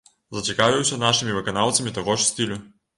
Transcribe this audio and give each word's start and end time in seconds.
Зацікавіўся 0.37 0.99
нашымі 1.05 1.37
выканаўцамі 1.39 1.97
таго 2.01 2.19
ж 2.21 2.31
стылю. 2.35 2.63